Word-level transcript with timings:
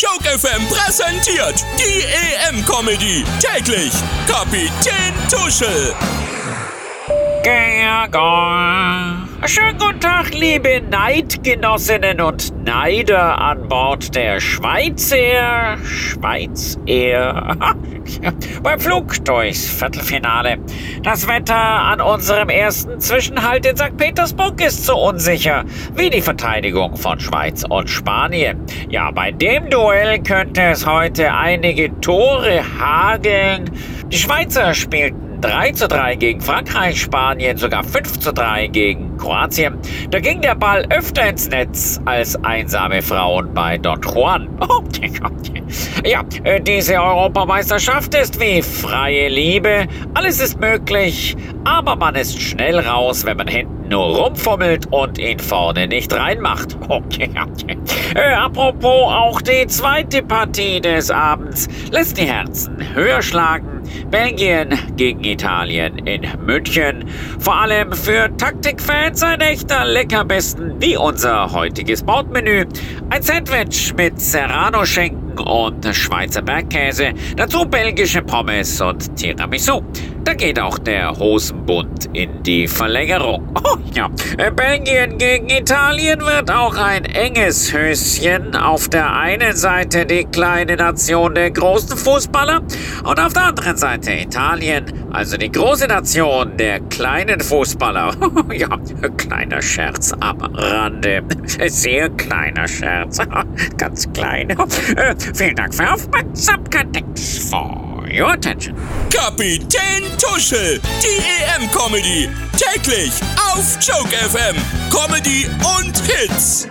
Joke 0.00 0.24
FM 0.24 0.66
präsentiert 0.68 1.62
die 1.76 2.02
EM-Comedy. 2.48 3.22
Täglich 3.38 3.92
Kapitän 4.26 5.12
Tuschel. 5.28 5.94
Gergor. 7.42 9.29
Schönen 9.46 9.78
guten 9.78 10.00
Tag, 10.00 10.34
liebe 10.34 10.82
Neidgenossinnen 10.82 12.20
und 12.20 12.52
Neider 12.62 13.40
an 13.40 13.68
Bord 13.68 14.14
der 14.14 14.38
Schweizer 14.38 15.78
Schweiz 15.82 16.78
Air. 16.84 17.56
Beim 18.62 18.78
Flug 18.78 19.24
durchs 19.24 19.66
Viertelfinale. 19.66 20.58
Das 21.02 21.26
Wetter 21.26 21.56
an 21.56 22.02
unserem 22.02 22.50
ersten 22.50 23.00
Zwischenhalt 23.00 23.64
in 23.64 23.78
St. 23.78 23.96
Petersburg 23.96 24.60
ist 24.62 24.84
so 24.84 24.98
unsicher 25.08 25.64
wie 25.94 26.10
die 26.10 26.20
Verteidigung 26.20 26.96
von 26.96 27.18
Schweiz 27.18 27.64
und 27.66 27.88
Spanien. 27.88 28.66
Ja, 28.90 29.10
bei 29.10 29.32
dem 29.32 29.70
Duell 29.70 30.22
könnte 30.22 30.60
es 30.64 30.86
heute 30.86 31.32
einige 31.32 31.98
Tore 32.02 32.62
hageln. 32.78 33.70
Die 34.08 34.18
Schweizer 34.18 34.74
spielten 34.74 35.40
3 35.40 35.72
zu 35.72 35.88
3 35.88 36.16
gegen 36.16 36.42
Frankreich, 36.42 37.00
Spanien 37.00 37.56
sogar 37.56 37.82
5 37.82 38.20
zu 38.20 38.34
3 38.34 38.66
gegen 38.66 39.09
Kroatien. 39.20 39.78
Da 40.10 40.18
ging 40.18 40.40
der 40.40 40.54
Ball 40.54 40.86
öfter 40.90 41.28
ins 41.28 41.48
Netz 41.48 42.00
als 42.06 42.42
einsame 42.42 43.02
Frauen 43.02 43.52
bei 43.54 43.78
Don 43.78 44.00
Juan. 44.02 44.48
ja, 46.04 46.24
äh, 46.44 46.60
diese 46.60 46.94
Europameisterschaft 46.94 48.14
ist 48.14 48.40
wie 48.40 48.62
freie 48.62 49.28
Liebe. 49.28 49.86
Alles 50.14 50.40
ist 50.40 50.58
möglich, 50.58 51.36
aber 51.64 51.96
man 51.96 52.14
ist 52.14 52.40
schnell 52.40 52.78
raus, 52.78 53.24
wenn 53.24 53.36
man 53.36 53.48
hinten 53.48 53.88
nur 53.90 54.16
rumfummelt 54.16 54.86
und 54.92 55.18
ihn 55.18 55.38
vorne 55.38 55.86
nicht 55.86 56.12
reinmacht. 56.12 56.76
Okay, 56.90 57.30
okay. 57.40 57.78
Äh, 58.16 58.34
apropos, 58.34 59.12
auch 59.12 59.40
die 59.40 59.64
zweite 59.68 60.22
Partie 60.24 60.80
des 60.80 61.08
Abends 61.08 61.68
lässt 61.92 62.18
die 62.18 62.24
Herzen 62.24 62.78
höher 62.94 63.22
schlagen. 63.22 63.80
Belgien 64.10 64.76
gegen 64.96 65.22
Italien 65.24 65.98
in 65.98 66.26
München. 66.44 67.04
Vor 67.38 67.60
allem 67.60 67.92
für 67.92 68.34
Taktikfans 68.36 69.09
ein 69.24 69.40
echter 69.40 69.84
Leckerbissen 69.84 70.80
wie 70.80 70.96
unser 70.96 71.52
heutiges 71.52 72.02
Bordmenü. 72.02 72.64
Ein 73.10 73.22
Sandwich 73.22 73.92
mit 73.96 74.20
Serrano-Schinken 74.20 75.38
und 75.38 75.84
Schweizer 75.94 76.42
Bergkäse. 76.42 77.12
Dazu 77.36 77.64
belgische 77.64 78.22
Pommes 78.22 78.80
und 78.80 79.16
Tiramisu. 79.16 79.82
Da 80.24 80.34
geht 80.34 80.60
auch 80.60 80.78
der 80.78 81.16
Hosenbund 81.18 82.10
in 82.12 82.42
die 82.42 82.68
Verlängerung. 82.68 83.48
Oh 83.64 83.76
ja, 83.94 84.08
Belgien 84.54 85.18
gegen 85.18 85.48
Italien 85.48 86.20
wird 86.20 86.50
auch 86.50 86.76
ein 86.76 87.04
enges 87.04 87.72
Höschen. 87.72 88.54
Auf 88.54 88.88
der 88.88 89.14
einen 89.14 89.56
Seite 89.56 90.04
die 90.04 90.24
kleine 90.24 90.76
Nation 90.76 91.34
der 91.34 91.50
großen 91.50 91.96
Fußballer 91.96 92.60
und 93.04 93.20
auf 93.20 93.32
der 93.32 93.44
anderen 93.44 93.76
Seite 93.76 94.12
Italien, 94.12 94.84
also 95.10 95.36
die 95.36 95.50
große 95.50 95.86
Nation 95.86 96.56
der 96.56 96.80
kleinen 96.80 97.40
Fußballer. 97.40 98.14
ja, 98.52 98.68
kleiner 99.16 99.62
Scherz 99.62 100.12
am 100.20 100.40
Rande. 100.40 101.22
Sehr 101.46 102.10
kleiner 102.10 102.68
Scherz. 102.68 103.18
Ganz 103.78 104.12
klein. 104.12 104.50
Äh, 104.50 105.14
vielen 105.34 105.56
Dank 105.56 105.74
für 105.74 105.92
Aufmerksamkeit. 105.92 106.92
Thanks 106.92 107.48
for 107.50 108.04
your 108.10 108.32
attention. 108.32 108.74
Kapitän 109.10 110.09
Tuschel, 110.18 110.80
die 111.02 111.62
EM-Comedy. 111.62 112.28
Täglich 112.56 113.12
auf 113.52 113.78
Joke 113.80 114.14
FM. 114.16 114.56
Comedy 114.90 115.46
und 115.78 115.98
Hits. 116.06 116.68